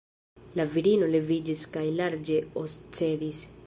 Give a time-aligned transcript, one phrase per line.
[0.59, 3.49] La virino leviĝis kaj larĝe oscedis.